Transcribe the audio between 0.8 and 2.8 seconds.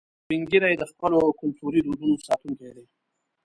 خپلو کلتوري دودونو ساتونکي